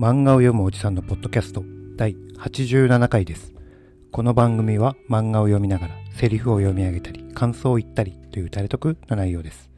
[0.00, 1.62] 漫画を読むおじさんのポッドキャスト
[1.96, 3.52] 第87回です。
[4.10, 9.68] この番組は漫画を読みながらセリフを読み上げたり感想を言ったりというタレ得の内容です。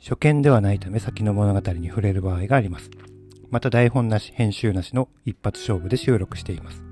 [0.00, 2.90] 初見ではないため先の物語に触れる場合があります。
[3.48, 6.82] また台本なし、編集なしの一発勝負で収録しています。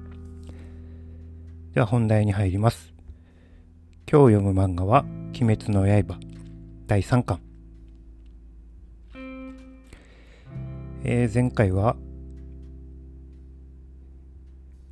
[1.75, 2.95] では本題に入ります。
[4.11, 5.05] 今日読む漫画は
[5.39, 6.19] 鬼滅の刃
[6.87, 7.48] 第3巻。
[11.11, 11.97] えー前回は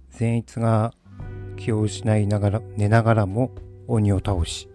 [0.08, 0.94] 善逸が
[1.58, 3.50] 気を失いながら寝ながらも
[3.86, 4.66] 鬼を倒し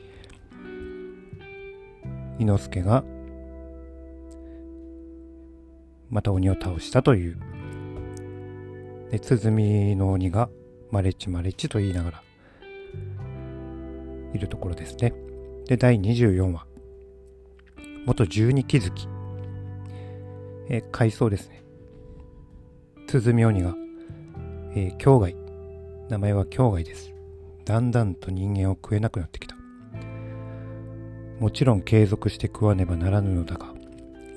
[2.37, 3.03] 伊之助が
[6.11, 7.39] また鬼を倒したという。
[9.09, 10.47] で鼓の鬼が
[10.91, 12.23] マレッチマレッチと言いながら
[14.33, 15.11] いるところですね。
[15.65, 16.67] で第24話。
[18.05, 19.07] 元十二気づき
[20.73, 21.61] えー海藻ですね。
[23.05, 23.75] 鼓鬼が、
[24.73, 25.35] えー、境外。
[26.07, 27.13] 名前は境外です。
[27.65, 29.57] だんだんと人間を食えなくなってきた。
[31.41, 33.73] もちろん継続して食わねばならぬのだが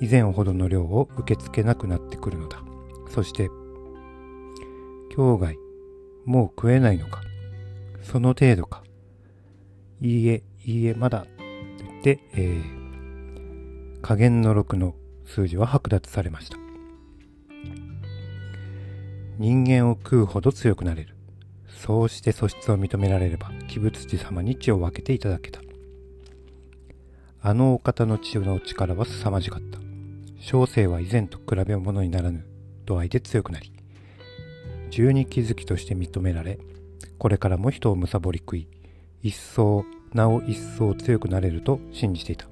[0.01, 2.61] 以前ほどの量を受け付けなくなってくるのだ。
[3.09, 3.49] そして
[5.15, 5.57] 境外。
[6.25, 7.21] もう食えないのか。
[8.01, 8.83] その程度か。
[10.01, 11.21] いいえいいえまだ。
[11.21, 11.27] と
[11.85, 16.57] 言って、えー、加減の6の数字は剥奪されました。
[19.37, 21.15] 人間を食うほど強くなれる。
[21.67, 25.61] そうして素質を認められれば鬼仏寺様に血を分けていただけた。
[27.41, 29.79] あのお方の血の力は凄まじかった。
[30.39, 32.45] 小生は以前と比べ物にならぬ
[32.85, 33.71] 度合いで強くなり
[34.91, 36.59] 十二気づきとして認められ
[37.17, 38.67] これからも人を貪り食い
[39.23, 42.45] 一層なお一層強くなれると信じていた。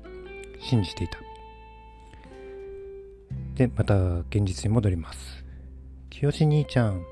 [0.60, 1.20] 信じていた。
[3.56, 5.46] でまた現実に戻ります。
[6.10, 7.06] 清兄ちゃん。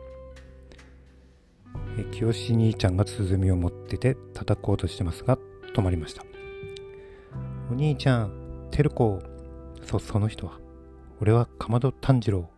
[1.99, 5.37] え清兄ちゃんが鼓を持ってて叩こうとしてますが
[5.75, 6.23] 止まりました。
[7.69, 9.21] お兄ちゃん照子
[9.83, 10.59] そその人は
[11.19, 12.49] 俺はかまど炭治郎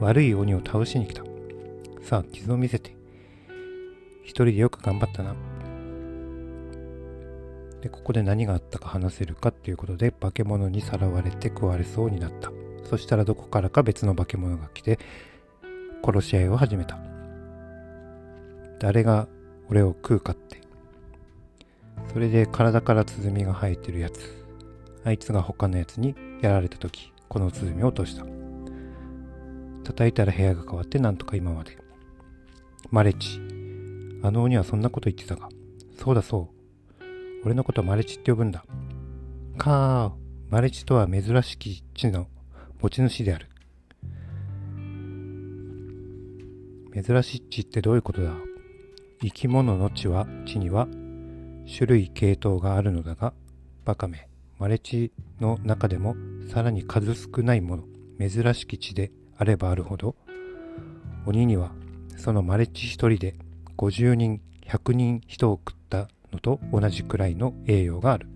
[0.00, 1.22] 悪い鬼を倒しに来た。
[2.02, 2.96] さあ傷を見せて
[4.22, 5.36] 一人でよく頑張ったな。
[7.80, 12.53] でここで何があったか話せるかっていうことで化け物にさらわれて食われそうになった。
[12.88, 14.98] そしたらどこからか別の化け物が来て
[16.04, 16.98] 殺し合いを始めた。
[18.78, 19.28] 誰が
[19.70, 20.60] 俺を食うかって。
[22.12, 24.44] それで体から鼓が生えてるやつ。
[25.04, 28.24] あいつが他のやつにやられた時この鼓を落とした。
[29.84, 31.78] 叩いたら部屋が変わってなんとか今まで。
[32.90, 33.40] マレチ。
[34.22, 35.48] あの鬼はそんなこと言ってたが
[35.98, 36.50] そうだそ
[37.00, 37.04] う。
[37.44, 38.64] 俺のことマレチって呼ぶんだ。
[39.56, 40.12] かあ
[40.50, 42.28] マレチとは珍しき地の
[42.84, 43.46] 持ち主である。
[47.02, 48.34] 珍しい地ってどういうことだ？
[49.22, 50.86] 生き物の地は地には
[51.66, 53.32] 種類系統があるのだが
[53.86, 54.28] バカめ。
[54.58, 56.14] マレ地の中でも
[56.52, 57.84] さらに数少ないもの。
[58.20, 60.14] 珍しき地であればあるほど
[61.24, 61.72] 鬼には
[62.18, 63.34] そのマレ地一人で
[63.78, 68.28] 50人100人人を食ったのと同じくらいの栄養がある。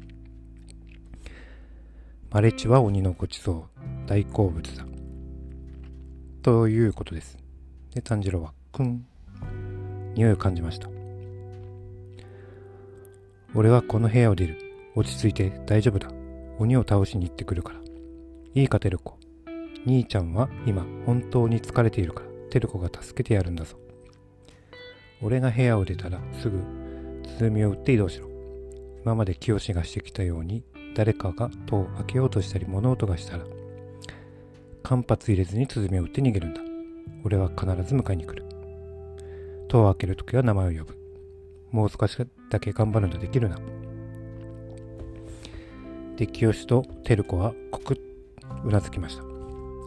[2.30, 3.64] マレ地は鬼のごちそう
[4.08, 4.86] 大好物だ。
[6.42, 7.36] ということです。
[7.94, 9.04] で炭治郎はくん
[10.14, 10.88] 匂いを感じました。
[13.54, 14.58] 俺はこの部屋を出る。
[14.94, 15.60] 落ち着いて。
[15.66, 16.08] 大丈夫だ。
[16.58, 17.80] 鬼を倒しに行ってくるから。
[18.54, 19.18] いいかテルコ。
[19.84, 22.28] 兄ちゃんは今本当に疲れているから。
[22.48, 23.76] テルコが助けてやるんだぞ。
[25.20, 26.62] 俺が部屋を出たらすぐ
[27.36, 28.26] 鼓を打って移動しろ。
[29.02, 30.64] 今まで清がしてきたように
[30.94, 33.44] 誰かが戸を開けようとしたり物音がしたら
[34.82, 36.60] 間髪入れずに鼓を打って逃げるんだ。
[37.24, 38.44] 俺は必ず迎えに来る。
[39.68, 40.96] 戸を開けるときは名前を呼ぶ。
[41.70, 42.16] もう少し
[42.50, 43.58] だけ頑張るとできるな。
[46.16, 48.00] で清と照子はコクッ
[48.64, 49.22] うなずきました。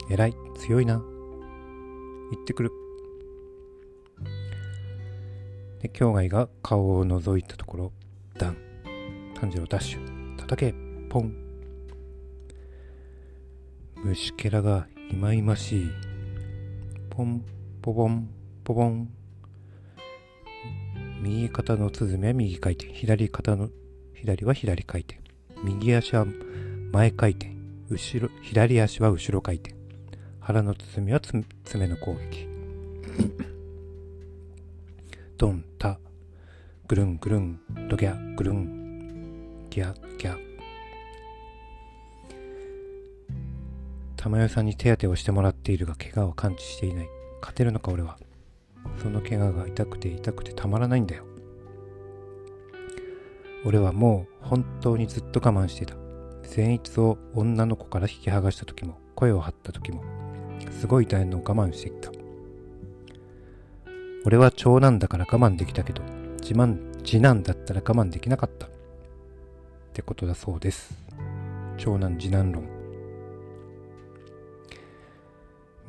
[0.09, 0.95] 偉い強いな。
[0.95, 1.03] 行
[2.41, 2.71] ってくる。
[5.81, 7.91] で境外が顔を覗いたところ
[8.37, 8.57] ダン。
[9.39, 10.35] 炭治郎ダッシュ。
[10.37, 10.73] 叩け。
[11.09, 11.50] ポン。
[14.03, 15.91] 虫けらがいまいましい。
[17.11, 17.43] ポン
[17.83, 18.27] ポポン
[18.63, 19.09] ポポン。
[21.21, 22.91] 右肩の鼓は右回転。
[22.93, 23.69] 左肩の
[24.15, 25.19] 左は左回転。
[25.63, 26.25] 右足は
[26.91, 27.51] 前回転。
[27.89, 29.75] 後ろ左足は後ろ回転。
[30.39, 32.47] 腹の鼓は爪の攻撃。
[35.37, 35.99] ドンタ。
[36.87, 37.59] ぐるんぐるん。
[37.87, 39.67] ドギャぐるん。
[39.69, 40.50] ギャギャ。
[44.21, 47.09] 玉代さんに手当てをしてもらっているが怪我を感知していない。
[47.41, 48.19] 勝てるのか俺は。
[49.01, 51.23] その怪我が痛くて痛くてたまらないんだよ。
[53.65, 55.95] 俺はもう本当にずっと我慢してた。
[56.43, 60.03] 善逸を女の子から引き剥がした時も声を張った時も
[60.79, 62.11] すごい大変のを我慢してきた。
[64.25, 66.03] 俺は長男だから我慢できたけど
[66.41, 68.67] 自慢次男だったら我慢できなかった。
[68.67, 68.69] っ
[69.93, 70.93] てことだそうです。
[71.77, 72.80] 長男次男論。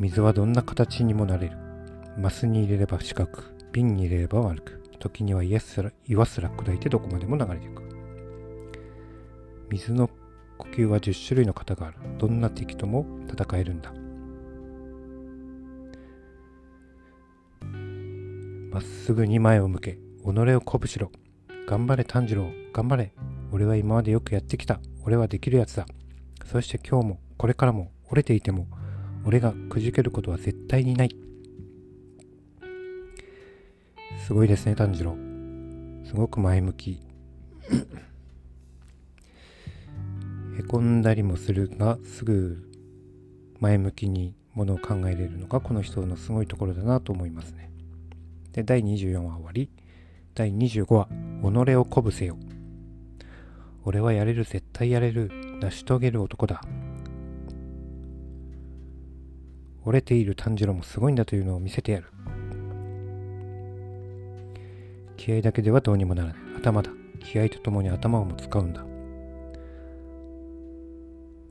[0.03, 1.57] 水はどんな形にもなれる。
[2.19, 3.31] マスに入れれば四角
[3.71, 4.83] 瓶に入れれば丸く。
[4.99, 7.83] 時には岩すら岩すら砕いてどこまでも流れていく。
[9.71, 10.11] 水の
[10.59, 11.99] 呼吸は10種類の型がある。
[12.19, 13.93] どんな敵とも戦えるんだ。
[18.73, 21.13] まっすぐに前を向け己を鼓舞しろ。
[21.69, 22.51] 頑張れ炭治郎。
[22.73, 23.13] 頑張れ。
[23.53, 24.81] 俺は今までよくやってきた。
[25.05, 25.87] 俺はできるやつだ。
[26.45, 28.67] そして今日もこれからも折れていても
[29.25, 31.17] 俺がくじけることは絶対にない。
[34.27, 35.17] すごいですね炭治郎。
[36.05, 37.01] すごく前向き。
[40.59, 42.69] へこんだりもするがすぐ
[43.61, 47.71] 前向きにものを考えれるのがこの人のすごいところだなと思いますね。
[48.53, 49.71] で第24話終わり。
[50.35, 51.09] 第25話。
[51.43, 52.37] 己を鼓舞せよ。
[53.85, 55.31] 俺はやれる絶対やれる。
[55.61, 56.61] 成し遂げる男だ。
[59.85, 62.07] 折れている炭治郎もすごいんだというのを見せてやる。
[65.17, 66.37] 気合だけではどうにもならない。
[66.59, 66.91] 頭だ。
[67.21, 68.85] 気合とともに頭も使うんだ。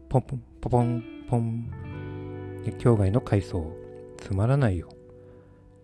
[0.10, 2.62] ポンポンポポンポン。
[2.66, 3.76] で境外の階層
[4.18, 4.90] つまらないよ。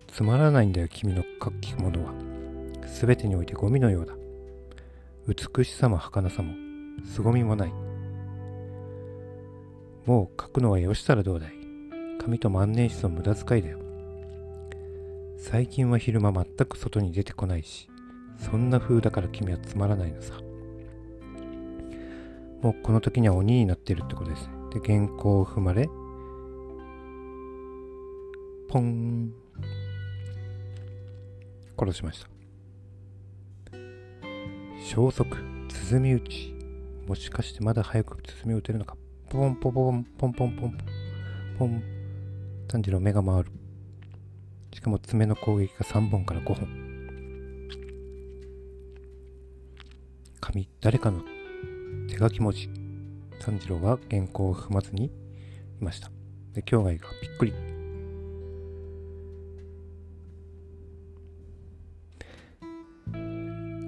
[0.06, 2.12] つまらないんだよ君の書き物は。
[3.00, 4.14] 全てにおいてゴミのようだ。
[5.26, 6.54] 美しさも儚さも。
[7.04, 7.72] 凄みもない。
[10.06, 11.57] もう書くのはよしたらどうだい
[12.18, 13.78] 紙と万年筆の無駄遣いだよ。
[15.38, 17.88] 最近は昼間全く外に出てこないし
[18.38, 20.34] そんな風だから君はつまらないのさ。
[22.60, 24.48] もうこの時には鬼になってるってことです。
[24.48, 25.88] ねで原稿を踏まれ
[28.68, 29.32] ポン。
[31.78, 32.28] 殺しました。
[34.84, 35.24] 消息
[35.68, 36.54] 鼓打ち。
[37.06, 38.96] もしかしてまだ早く鼓を打てるのか。
[39.30, 40.78] ポンポンポンポンポンポン
[41.58, 41.97] ポン。
[42.68, 43.50] 炭治郎目が回る。
[44.74, 46.68] しかも爪の攻撃が3本から5本。
[50.38, 51.22] 紙誰かの
[52.10, 52.68] 手書き文字。
[53.40, 55.10] 炭治郎は原稿を踏まずにい
[55.80, 56.10] ました。
[56.52, 57.54] で境外がびっくり。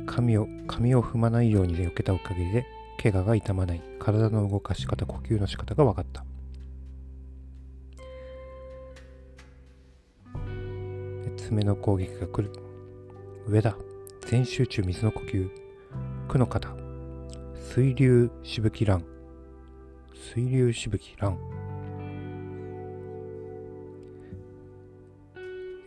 [0.06, 2.65] 髪を髪を踏まないようにで避けたおかげで
[3.03, 3.82] 怪我が痛まない。
[3.99, 6.25] 体の動かし方呼吸の仕方が分かった。
[11.50, 12.52] 爪の攻撃が来る。
[13.49, 13.76] 上だ。
[14.20, 15.50] 全集中水の呼吸。
[16.29, 16.76] 苦の肩
[17.75, 19.05] 水流しぶき乱
[20.32, 21.37] 水流しぶき乱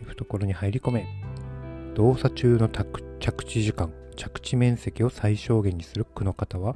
[0.05, 1.07] 懐に入り込め。
[1.95, 3.93] 動作中の着地時間。
[4.17, 6.75] 着地面積を最小限にする句の方は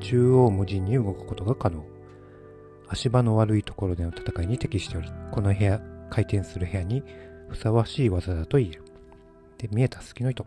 [0.00, 1.82] 中央無尽に動くことが可能。
[2.88, 7.02] 足場の悪いところでの戦いに適しておりこの部屋回転する部屋に
[7.52, 8.82] ふさわしい技だと言える。
[9.58, 10.44] で見えた隙の糸。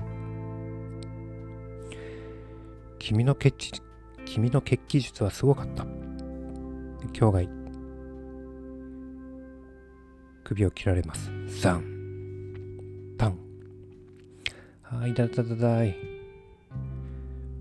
[2.98, 3.82] 君の血気
[4.26, 5.86] 君の血気術はすごかった。
[7.14, 7.48] 境外
[10.44, 11.32] 首を切られます。
[11.62, 11.84] ザン。
[13.18, 13.38] パン。
[14.84, 15.96] あいだだだだい。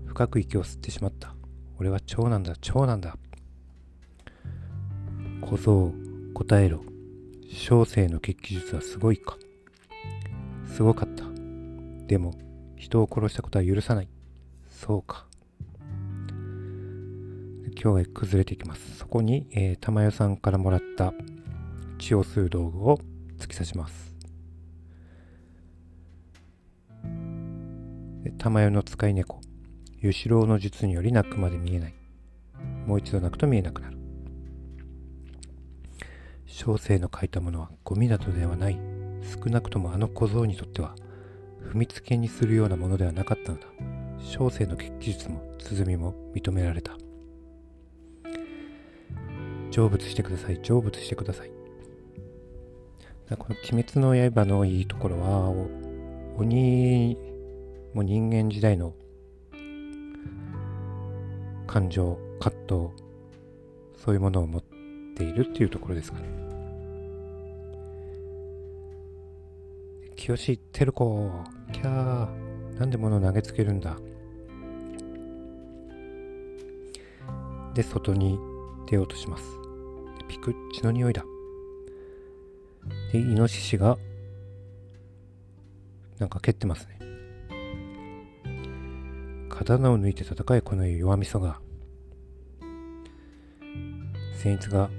[0.07, 1.35] 深く息を吸ってしまった。
[1.77, 3.15] 俺は長男だ長男だ。
[5.41, 5.93] 小僧
[6.33, 6.94] 答えろ。
[7.49, 9.37] 小生の血気術はすごいか。
[10.75, 11.23] すごかった。
[12.07, 12.33] でも
[12.75, 14.07] 人を殺したことは許さない。
[14.69, 15.25] そうか。
[17.81, 18.97] 今日が崩れていきます。
[18.97, 21.13] そこに、えー、玉代さんからもらった
[21.99, 22.99] 血を吸う道具を
[23.37, 24.15] 突き刺します。
[28.37, 29.39] 玉代の使い猫。
[29.99, 31.93] 湯四郎の術により泣くまで見えない。
[32.85, 33.97] もう一度泣くと見えなくなる。
[36.57, 38.79] 小生の書いたものはゴミなどではない。
[39.43, 40.95] 少なくともあの小僧にとっては
[41.73, 43.67] 踏みつけにするようなものではなかったのだ。
[44.21, 46.95] 小生の血気術も鼓も認められた。
[49.69, 50.61] 成仏してください。
[50.63, 51.51] 成仏してください。
[53.37, 55.49] この「鬼滅の刃」のいいところは
[56.37, 57.17] 鬼
[57.93, 58.93] も人間時代の
[61.67, 63.03] 感情葛藤
[63.97, 64.74] そういうものを持って
[65.15, 66.25] っているっていうところですかね。
[70.17, 71.31] 清志照子、
[71.71, 73.95] キャー、なんで物を投げつけるんだ。
[77.73, 78.37] で、外に
[78.87, 79.43] 出ようとします。
[80.27, 81.23] ピクッ、血の匂いだ。
[83.13, 83.97] で、イノシシが、
[86.19, 86.99] なんか蹴ってますね。
[89.47, 91.61] 刀を抜いて戦え、この弱みそが。
[94.43, 94.89] 善逸が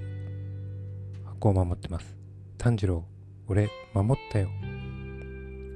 [1.37, 2.17] 箱を守ってます。
[2.57, 3.05] 炭治郎、
[3.47, 4.49] 俺、守ったよ。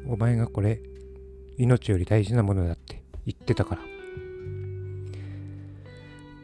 [0.07, 0.81] お前がこれ、
[1.57, 3.81] 命より大事なものだって言ってたから。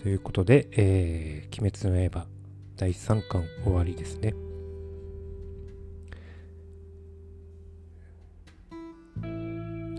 [0.02, 2.28] ということで、えー、鬼滅の刃
[2.78, 4.36] 第3巻終わりですね。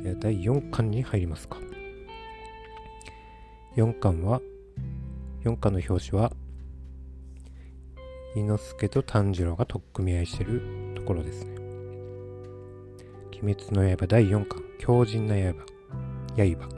[0.03, 1.59] では第4巻に入りますか。
[3.77, 4.41] 4巻は、
[5.45, 6.33] 4巻の表紙は、
[8.35, 10.63] 伊之助と炭治郎が取っ組み合いしてる
[10.95, 11.57] ところですね。
[13.43, 15.55] 鬼滅の刃第4巻、強靭な刃、
[16.37, 16.69] 刃。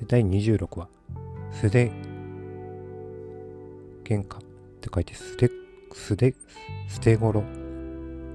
[0.00, 0.88] で第26話、
[1.52, 1.90] 素手
[4.04, 4.42] 喧嘩っ
[4.80, 5.50] て書いて、素手、
[5.92, 6.34] 素手、
[6.88, 7.44] 捨て頃っ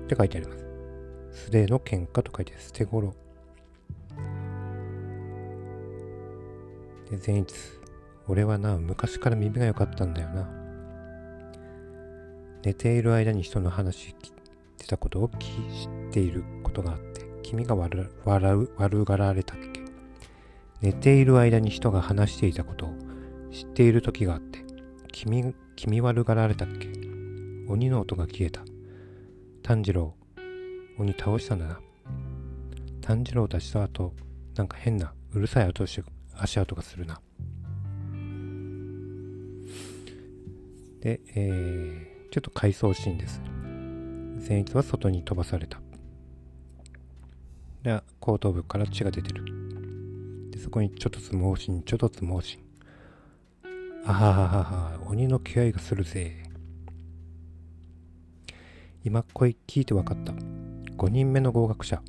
[0.07, 0.53] て書いてありま
[1.31, 1.45] す。
[1.45, 3.13] 素手の喧嘩と書いて、捨て頃。
[7.09, 7.78] で、善逸。
[8.29, 10.47] 俺はな、昔から耳が良かったんだよな。
[12.63, 14.31] 寝ている間に人の話聞い
[14.77, 18.05] てたことを知っていることがあって、君が笑
[18.53, 19.81] う、悪がられたっけ
[20.79, 22.93] 寝ている間に人が話していたことを
[23.51, 24.59] 知っている時があって、
[25.11, 26.87] 君、君悪がられたっけ
[27.67, 28.61] 鬼の音が消えた。
[29.63, 30.13] 炭治郎、
[30.99, 31.79] 鬼倒したんだな。
[33.01, 34.13] 炭治郎たちと後、
[34.55, 35.73] なんか変な、うるさい
[36.35, 37.19] 足跡がするな。
[41.01, 43.41] で、えー、ちょっと回想シーンです。
[44.45, 45.79] 善逸は外に飛ばされた。
[47.83, 49.45] で、後頭部から血が出てる。
[50.51, 52.59] でそこにちょっとつ盲信、ちょっとつ盲信。
[54.05, 56.43] あはははは、鬼の気合がするぜ。
[59.03, 60.33] 今声聞いて分かった。
[60.33, 62.01] 5人目の合格者。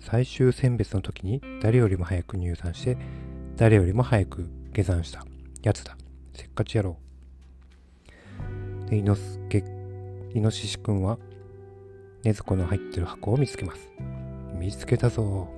[0.00, 2.96] 最終選別の時に誰よりも早く入山して、
[3.56, 5.24] 誰よりも早く下山した
[5.62, 5.96] やつだ。
[6.32, 7.03] せっかち野郎。
[8.94, 9.64] イノスケ、
[10.34, 11.18] イノシシくんは、
[12.22, 13.90] ねずこの入ってる箱を見つけます。
[14.58, 15.48] 見つけたぞ。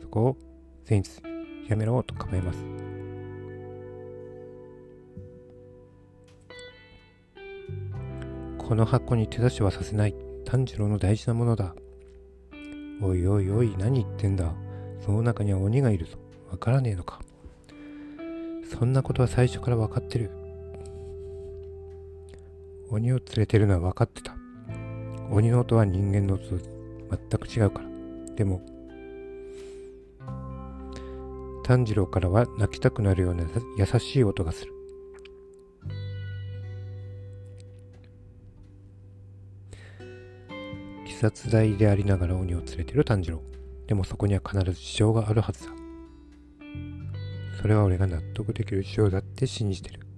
[0.00, 0.36] そこを
[0.84, 1.20] 善逸、
[1.68, 2.58] やめろと構えます。
[8.58, 10.14] この箱に手出しはさせない。
[10.44, 11.74] 炭治郎の大事なものだ。
[13.02, 14.54] おいおいおい、何言ってんだ。
[15.04, 16.16] その中には鬼がいるぞ。
[16.50, 17.20] わからねえのか。
[18.64, 20.43] そんなことは最初から分かってる。
[22.94, 24.36] 鬼を連れてるのは分かってた。
[25.28, 26.56] 鬼の音は人間の音と
[27.28, 27.88] 全く違うから。
[28.36, 28.62] でも、
[31.64, 33.44] 炭治郎からは泣きたくなるような
[33.76, 34.72] 優しい音がする。
[41.02, 43.42] 鬼殺隊でありながら鬼を連れてる炭治郎。
[43.88, 45.72] でもそこには必ず事情があるはずだ。
[47.60, 50.13] それは俺が納得できる事情だって信じてる。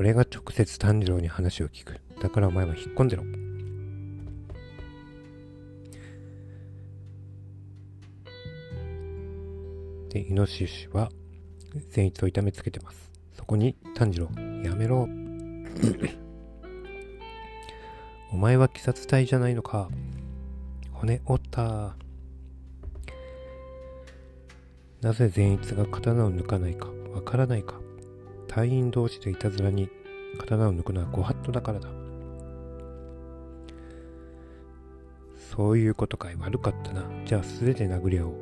[0.00, 2.00] 俺が直接炭治郎に話を聞く。
[2.22, 3.24] だからお前は引っ込んでろ。
[10.08, 11.10] で、イノシシは
[11.90, 13.10] 善逸を痛めつけてます。
[13.34, 14.30] そこに炭治郎、
[14.64, 15.06] やめろ。
[18.32, 19.90] お前は鬼殺隊じゃないのか。
[20.92, 21.94] 骨折った。
[25.02, 27.79] なぜ善逸が刀を抜かないかわからないか。
[28.50, 29.88] 隊員同士でいたずらに
[30.36, 31.88] 刀を抜くのはご法度だからだ。
[35.36, 37.04] そういうことかい悪かったな。
[37.24, 38.34] じゃあ素手で殴り合おう。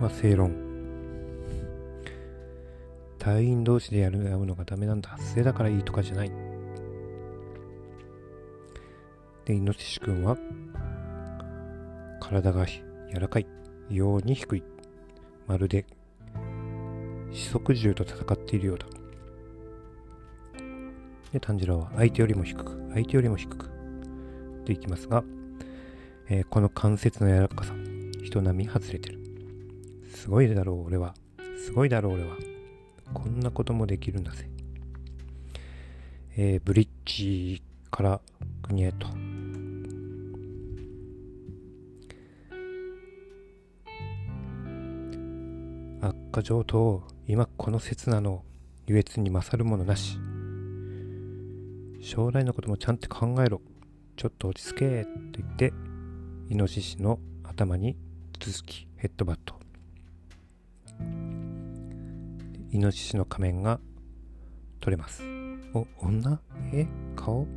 [0.00, 0.54] まあ、正論。
[3.18, 5.18] 隊員同士でやるのがダメなんだ。
[5.18, 6.30] 素手だからいいとかじゃない。
[9.44, 10.36] で、イノシシ君は、
[12.20, 12.80] 体が柔
[13.14, 13.46] らかい。
[13.90, 14.62] ように低い。
[15.50, 15.84] まるで、
[17.32, 18.86] 四足獣と戦っているようだ。
[21.32, 23.68] で、炭治郎は相手よりも低く、相手よりも低く、
[24.64, 25.24] といきますが、
[26.28, 27.74] えー、この関節の柔らかさ、
[28.22, 29.18] 人並み外れてる。
[30.14, 31.14] すごいだろう俺は。
[31.66, 32.36] すごいだろう俺は。
[33.12, 34.48] こんなこともできるんだぜ。
[36.36, 38.20] えー、ブリッジから
[38.62, 39.08] 国へと。
[46.30, 48.44] 下上等今この刹那の
[48.86, 50.16] 優越に勝るものなし。
[52.00, 53.60] 将来のこともちゃんと考えろ。
[54.16, 55.10] ちょっと落ち着けと
[55.40, 55.72] 言って
[56.48, 57.96] イノシシの頭に
[58.38, 59.56] 続きヘッドバット。
[62.70, 63.80] イノシシの仮面が
[64.78, 65.24] 取れます。
[65.74, 66.40] お女？
[66.72, 66.86] え？
[67.16, 67.48] 顔？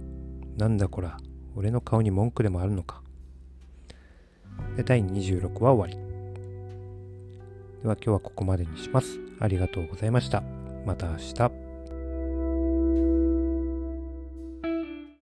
[0.57, 1.17] なんだこら。
[1.55, 3.03] 俺の顔に文句でもあるのか。
[4.75, 6.12] で第26話終わり。
[7.83, 9.19] では今日はここまでにします。
[9.39, 10.41] ありがとうございました。
[10.85, 11.62] また明日。